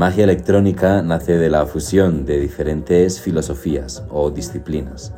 [0.00, 5.12] Magia electrónica nace de la fusión de diferentes filosofías o disciplinas.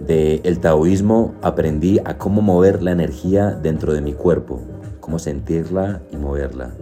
[0.00, 4.60] De el taoísmo aprendí a cómo mover la energía dentro de mi cuerpo,
[4.98, 6.72] cómo sentirla y moverla.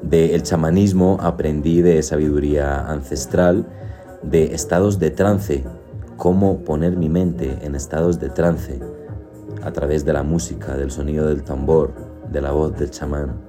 [0.00, 3.66] De el chamanismo aprendí de sabiduría ancestral,
[4.22, 5.64] de estados de trance,
[6.16, 8.80] cómo poner mi mente en estados de trance
[9.62, 11.92] a través de la música, del sonido del tambor,
[12.32, 13.45] de la voz del chamán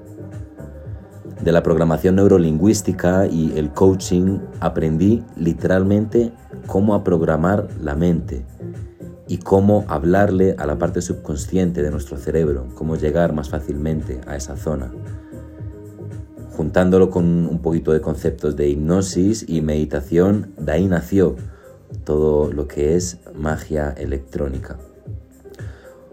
[1.44, 6.32] de la programación neurolingüística y el coaching aprendí literalmente
[6.66, 8.46] cómo a programar la mente
[9.28, 14.36] y cómo hablarle a la parte subconsciente de nuestro cerebro, cómo llegar más fácilmente a
[14.36, 14.92] esa zona.
[16.56, 21.36] Juntándolo con un poquito de conceptos de hipnosis y meditación, de ahí nació
[22.04, 24.78] todo lo que es magia electrónica.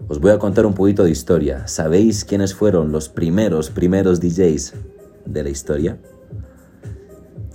[0.07, 1.67] Os voy a contar un poquito de historia.
[1.67, 4.73] ¿Sabéis quiénes fueron los primeros, primeros DJs
[5.25, 5.97] de la historia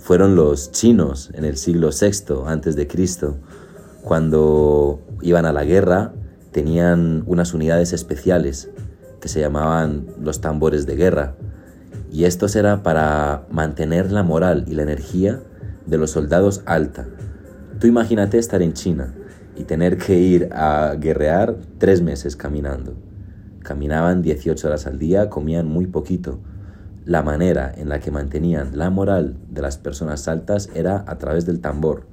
[0.01, 3.37] fueron los chinos en el siglo VI antes de Cristo,
[4.01, 6.11] cuando iban a la guerra,
[6.51, 8.71] tenían unas unidades especiales
[9.21, 11.35] que se llamaban los tambores de guerra.
[12.11, 15.39] Y estos era para mantener la moral y la energía
[15.85, 17.07] de los soldados alta.
[17.79, 19.13] Tú imagínate estar en China
[19.55, 22.95] y tener que ir a guerrear tres meses caminando.
[23.61, 26.39] Caminaban 18 horas al día, comían muy poquito
[27.05, 31.45] la manera en la que mantenían la moral de las personas altas era a través
[31.45, 32.05] del tambor.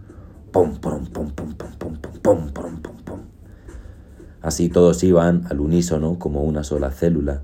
[0.52, 3.20] Pum, pum, pum, pum, pum, pum, pum, pum, pum, pum.
[4.40, 7.42] Así todos iban al unísono como una sola célula.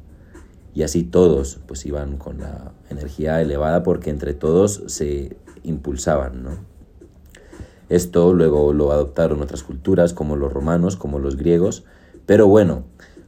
[0.74, 6.74] Y así todos pues iban con la energía elevada porque entre todos se impulsaban, ¿no?
[7.88, 11.84] Esto luego lo adoptaron otras culturas como los romanos, como los griegos,
[12.26, 12.84] pero bueno,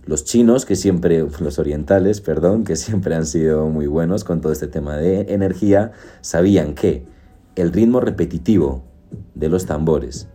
[0.06, 4.52] los chinos, que siempre, los orientales, perdón, que siempre han sido muy buenos con todo
[4.52, 7.04] este tema de energía, sabían que
[7.56, 8.84] el ritmo repetitivo
[9.34, 10.28] de los tambores,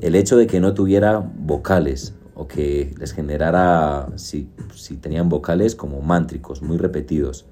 [0.00, 4.50] el hecho de que no tuviera vocales o que les generara, si,
[5.00, 7.46] tenían vocales, como mántricos, muy repetidos,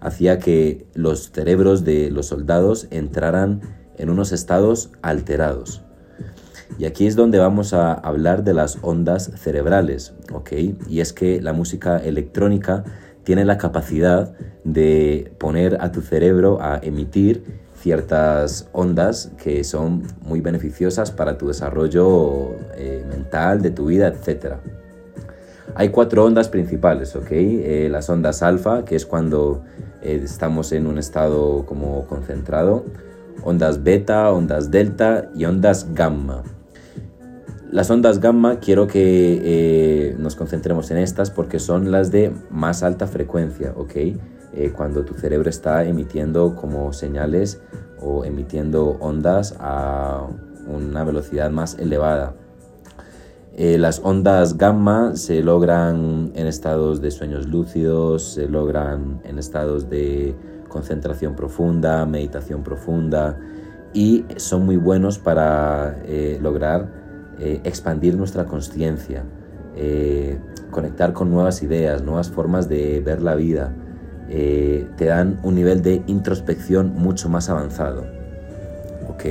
[0.00, 3.60] hacía que los cerebros de los soldados entraran
[3.98, 5.81] en unos estados alterados.
[6.78, 10.52] Y aquí es donde vamos a hablar de las ondas cerebrales, ¿ok?
[10.88, 12.84] Y es que la música electrónica
[13.24, 14.34] tiene la capacidad
[14.64, 21.48] de poner a tu cerebro a emitir ciertas ondas que son muy beneficiosas para tu
[21.48, 24.54] desarrollo eh, mental, de tu vida, etc.
[25.74, 27.30] Hay cuatro ondas principales, ¿ok?
[27.30, 29.64] Eh, las ondas alfa, que es cuando
[30.02, 32.84] eh, estamos en un estado como concentrado,
[33.42, 36.42] ondas beta, ondas delta y ondas gamma.
[37.72, 42.82] Las ondas gamma quiero que eh, nos concentremos en estas porque son las de más
[42.82, 43.92] alta frecuencia, ¿ok?
[43.96, 47.62] Eh, cuando tu cerebro está emitiendo como señales
[47.98, 50.26] o emitiendo ondas a
[50.66, 52.34] una velocidad más elevada.
[53.56, 59.88] Eh, las ondas gamma se logran en estados de sueños lúcidos, se logran en estados
[59.88, 60.34] de
[60.68, 63.38] concentración profunda, meditación profunda
[63.94, 65.96] y son muy buenos para
[66.38, 67.01] lograr
[67.44, 69.24] eh, expandir nuestra conciencia,
[69.76, 70.38] eh,
[70.70, 73.72] conectar con nuevas ideas, nuevas formas de ver la vida,
[74.28, 78.06] eh, te dan un nivel de introspección mucho más avanzado.
[79.08, 79.24] ¿Ok?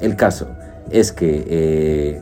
[0.00, 0.48] El caso
[0.90, 2.20] es que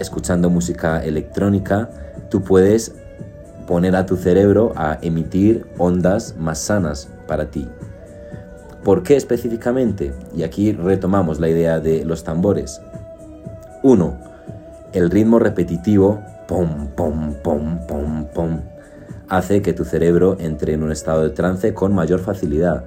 [0.00, 1.88] escuchando música electrónica,
[2.28, 2.96] tú puedes
[3.68, 7.68] poner a tu cerebro a emitir ondas más sanas para ti.
[8.82, 10.12] ¿Por qué específicamente?
[10.34, 12.80] Y aquí retomamos la idea de los tambores.
[13.84, 14.31] Uno,
[14.92, 18.60] el ritmo repetitivo, pom, pom, pom, pom, pom,
[19.28, 22.84] hace que tu cerebro entre en un estado de trance con mayor facilidad.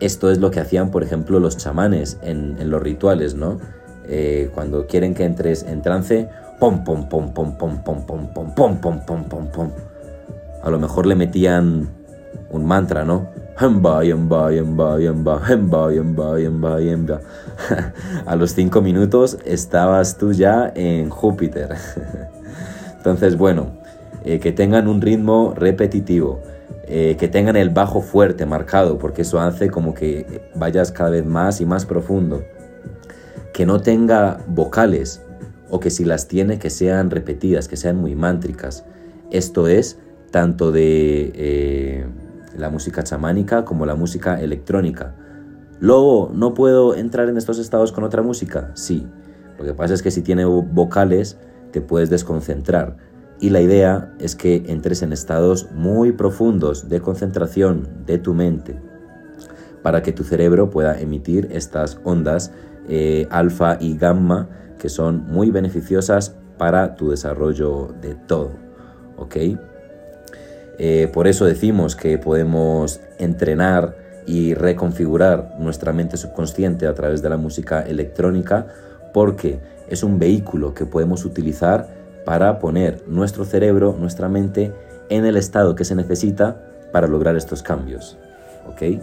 [0.00, 3.58] Esto es lo que hacían, por ejemplo, los chamanes en, los rituales, ¿no?
[4.06, 6.28] Eh, cuando quieren que entres en trance,
[6.60, 9.70] pom, pom, pom, pom, pom, pom, pom, pom, pom, pom, pom, pom, pom.
[10.62, 11.88] A lo mejor le metían
[12.50, 13.28] un mantra, ¿no?
[18.26, 21.74] A los cinco minutos estabas tú ya en Júpiter.
[22.96, 23.78] Entonces, bueno,
[24.24, 26.40] eh, que tengan un ritmo repetitivo,
[26.88, 31.24] eh, que tengan el bajo fuerte marcado, porque eso hace como que vayas cada vez
[31.24, 32.42] más y más profundo.
[33.52, 35.22] Que no tenga vocales,
[35.70, 38.84] o que si las tiene, que sean repetidas, que sean muy mántricas.
[39.30, 39.98] Esto es
[40.30, 41.32] tanto de...
[41.34, 42.06] Eh,
[42.56, 45.14] la música chamánica como la música electrónica.
[45.80, 48.70] Luego, ¿no puedo entrar en estos estados con otra música?
[48.74, 49.06] Sí.
[49.58, 51.38] Lo que pasa es que si tiene vocales
[51.72, 52.96] te puedes desconcentrar.
[53.40, 58.80] Y la idea es que entres en estados muy profundos de concentración de tu mente.
[59.82, 62.52] para que tu cerebro pueda emitir estas ondas
[62.88, 64.48] eh, alfa y gamma
[64.78, 68.52] que son muy beneficiosas para tu desarrollo de todo.
[69.18, 69.36] ¿Ok?
[70.78, 77.28] Eh, por eso decimos que podemos entrenar y reconfigurar nuestra mente subconsciente a través de
[77.28, 78.66] la música electrónica
[79.12, 81.88] porque es un vehículo que podemos utilizar
[82.24, 84.72] para poner nuestro cerebro, nuestra mente
[85.10, 86.60] en el estado que se necesita
[86.90, 88.16] para lograr estos cambios.
[88.66, 89.00] ¿Ok?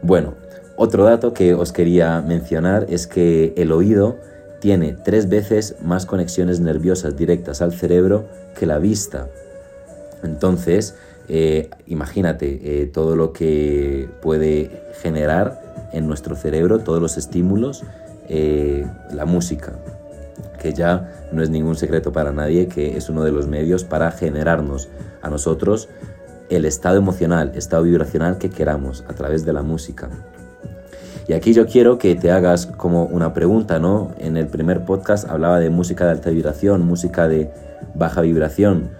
[0.00, 0.34] Bueno,
[0.76, 4.18] otro dato que os quería mencionar es que el oído
[4.60, 8.26] tiene tres veces más conexiones nerviosas directas al cerebro
[8.58, 9.28] que la vista.
[10.22, 10.96] Entonces,
[11.28, 17.84] eh, imagínate eh, todo lo que puede generar en nuestro cerebro, todos los estímulos,
[18.28, 19.72] eh, la música,
[20.60, 24.10] que ya no es ningún secreto para nadie que es uno de los medios para
[24.10, 24.88] generarnos
[25.20, 25.88] a nosotros
[26.50, 30.10] el estado emocional, estado vibracional que queramos a través de la música.
[31.28, 34.12] Y aquí yo quiero que te hagas como una pregunta, ¿no?
[34.18, 37.50] En el primer podcast hablaba de música de alta vibración, música de
[37.94, 38.90] baja vibración.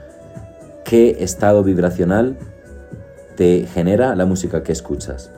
[0.93, 2.37] ¿Qué estado vibracional
[3.35, 5.31] te genera la música que escuchas?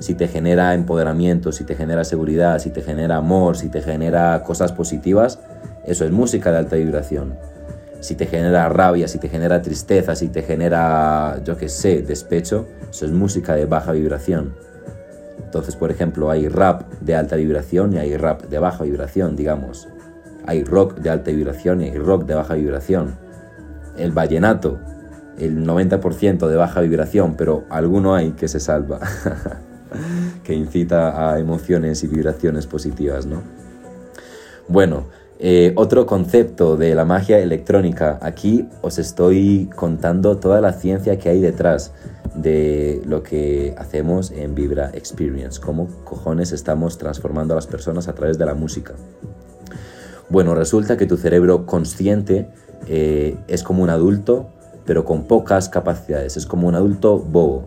[0.00, 4.42] Si te genera empoderamiento, si te genera seguridad, si te genera amor, si te genera
[4.44, 5.38] cosas positivas,
[5.86, 7.38] eso es música de alta vibración.
[8.00, 12.66] Si te genera rabia, si te genera tristeza, si te genera, yo qué sé, despecho,
[12.90, 14.54] eso es música de baja vibración.
[15.42, 19.88] Entonces, por ejemplo, hay rap de alta vibración y hay rap de baja vibración, digamos.
[20.44, 23.31] Hay rock de alta vibración y hay rock de baja vibración.
[23.96, 24.78] El vallenato,
[25.38, 29.00] el 90% de baja vibración, pero alguno hay que se salva,
[30.44, 33.42] que incita a emociones y vibraciones positivas, ¿no?
[34.68, 35.06] Bueno,
[35.44, 38.18] eh, otro concepto de la magia electrónica.
[38.22, 41.92] Aquí os estoy contando toda la ciencia que hay detrás
[42.36, 48.14] de lo que hacemos en Vibra Experience, cómo cojones estamos transformando a las personas a
[48.14, 48.94] través de la música.
[50.28, 52.48] Bueno, resulta que tu cerebro consciente
[52.86, 54.48] eh, es como un adulto,
[54.84, 57.64] pero con pocas capacidades, es como un adulto bobo.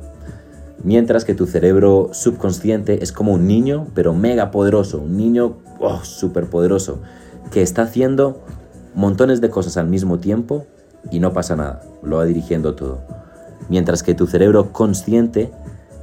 [0.84, 6.02] Mientras que tu cerebro subconsciente es como un niño, pero mega poderoso, un niño oh,
[6.52, 7.00] poderoso,
[7.52, 8.42] que está haciendo
[8.94, 10.66] montones de cosas al mismo tiempo
[11.12, 13.00] y no pasa nada, lo va dirigiendo todo.
[13.70, 15.52] Mientras que tu cerebro consciente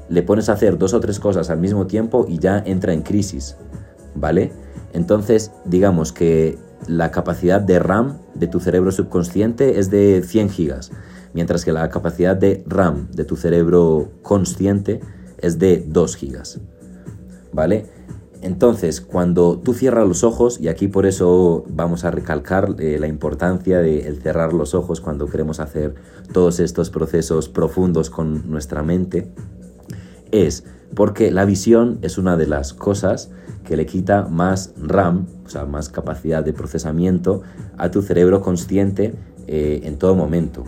[0.08, 3.02] le pones a hacer dos o tres cosas al mismo tiempo y ya entra en
[3.02, 3.56] crisis,
[4.14, 4.52] ¿vale?
[4.92, 10.92] Entonces, digamos que la capacidad de RAM de tu cerebro subconsciente es de 100 gigas,
[11.34, 15.00] mientras que la capacidad de RAM de tu cerebro consciente
[15.38, 16.60] es de 2 gigas,
[17.52, 17.86] ¿vale?
[18.42, 23.06] Entonces, cuando tú cierras los ojos, y aquí por eso vamos a recalcar eh, la
[23.06, 25.94] importancia de cerrar los ojos cuando queremos hacer
[26.32, 29.28] todos estos procesos profundos con nuestra mente,
[30.32, 30.64] es
[30.94, 33.30] porque la visión es una de las cosas
[33.64, 37.42] que le quita más RAM, o sea, más capacidad de procesamiento
[37.78, 39.14] a tu cerebro consciente
[39.46, 40.64] eh, en todo momento.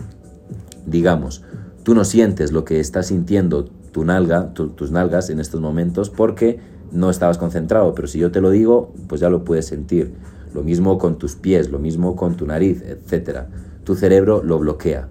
[0.85, 1.43] Digamos,
[1.83, 6.59] tú no sientes lo que está sintiendo tu nalga, tus nalgas en estos momentos porque
[6.91, 10.13] no estabas concentrado, pero si yo te lo digo, pues ya lo puedes sentir.
[10.53, 13.41] Lo mismo con tus pies, lo mismo con tu nariz, etc.
[13.83, 15.09] Tu cerebro lo bloquea,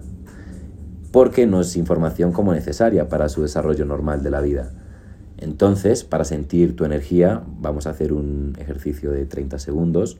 [1.11, 4.71] porque no es información como necesaria para su desarrollo normal de la vida.
[5.37, 10.17] Entonces, para sentir tu energía, vamos a hacer un ejercicio de 30 segundos.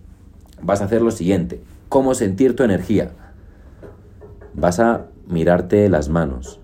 [0.62, 1.62] Vas a hacer lo siguiente.
[1.89, 3.12] ¿Cómo sentir tu energía?
[4.53, 6.60] Vas a mirarte las manos.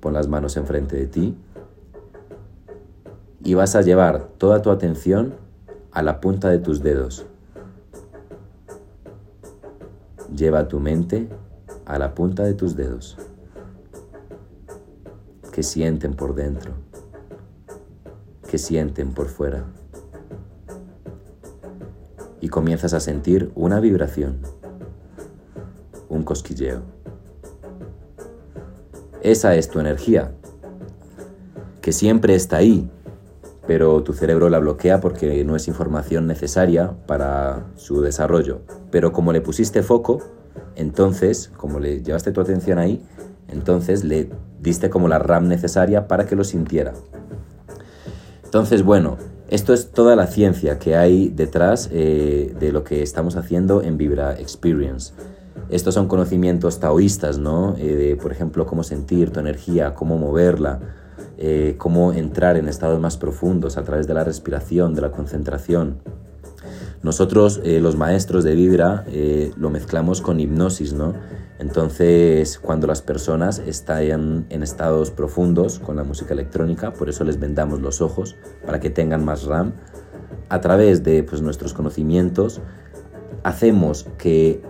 [0.00, 1.36] Pon las manos enfrente de ti
[3.42, 5.34] y vas a llevar toda tu atención
[5.92, 7.26] a la punta de tus dedos.
[10.34, 11.28] Lleva tu mente
[11.86, 13.16] a la punta de tus dedos.
[15.58, 16.70] Que sienten por dentro.
[18.48, 19.64] Que sienten por fuera.
[22.40, 24.38] Y comienzas a sentir una vibración.
[26.08, 26.82] Un cosquilleo.
[29.20, 30.32] Esa es tu energía.
[31.82, 32.88] Que siempre está ahí
[33.66, 38.60] pero tu cerebro la bloquea porque no es información necesaria para su desarrollo.
[38.92, 40.22] Pero como le pusiste foco,
[40.76, 43.02] entonces, como le llevaste tu atención ahí,
[43.48, 46.94] entonces le diste como la RAM necesaria para que lo sintiera.
[48.44, 53.36] Entonces, bueno, esto es toda la ciencia que hay detrás eh, de lo que estamos
[53.36, 55.14] haciendo en Vibra Experience.
[55.70, 57.74] Estos son conocimientos taoístas, ¿no?
[57.78, 60.80] Eh, de, por ejemplo, cómo sentir tu energía, cómo moverla,
[61.38, 65.98] eh, cómo entrar en estados más profundos a través de la respiración, de la concentración.
[67.02, 69.04] Nosotros, los maestros de Vibra,
[69.56, 71.14] lo mezclamos con hipnosis, ¿no?
[71.58, 77.40] Entonces, cuando las personas están en estados profundos con la música electrónica, por eso les
[77.40, 79.72] vendamos los ojos para que tengan más RAM,
[80.48, 82.60] a través de pues, nuestros conocimientos,
[83.42, 84.62] hacemos que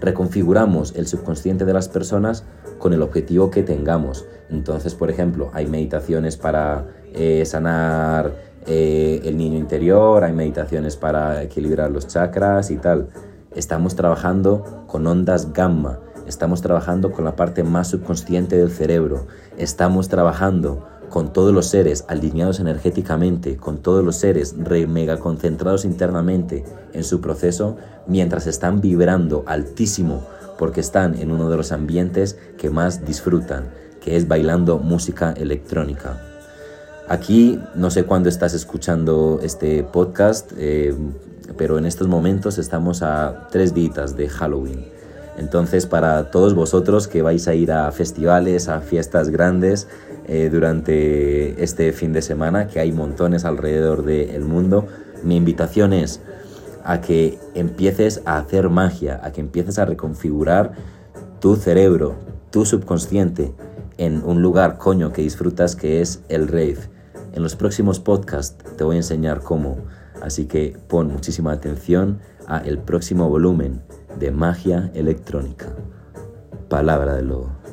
[0.00, 2.44] reconfiguramos el subconsciente de las personas
[2.78, 4.26] con el objetivo que tengamos.
[4.50, 8.34] Entonces, por ejemplo, hay meditaciones para eh, sanar
[8.66, 13.08] eh, el niño interior, hay meditaciones para equilibrar los chakras y tal.
[13.54, 20.08] Estamos trabajando con ondas gamma, estamos trabajando con la parte más subconsciente del cerebro, estamos
[20.08, 26.64] trabajando con todos los seres alineados energéticamente, con todos los seres re mega concentrados internamente
[26.92, 27.76] en su proceso,
[28.08, 30.24] mientras están vibrando altísimo
[30.58, 33.70] porque están en uno de los ambientes que más disfrutan,
[34.00, 36.33] que es bailando música electrónica.
[37.08, 40.94] Aquí no sé cuándo estás escuchando este podcast, eh,
[41.58, 44.86] pero en estos momentos estamos a tres días de Halloween.
[45.36, 49.86] Entonces, para todos vosotros que vais a ir a festivales, a fiestas grandes
[50.28, 54.86] eh, durante este fin de semana, que hay montones alrededor del mundo,
[55.22, 56.20] mi invitación es
[56.84, 60.72] a que empieces a hacer magia, a que empieces a reconfigurar
[61.38, 62.14] tu cerebro,
[62.50, 63.52] tu subconsciente,
[63.98, 66.93] en un lugar coño que disfrutas que es el rave.
[67.34, 69.78] En los próximos podcasts te voy a enseñar cómo,
[70.22, 73.82] así que pon muchísima atención a el próximo volumen
[74.20, 75.66] de magia electrónica.
[76.68, 77.63] Palabra de lobo.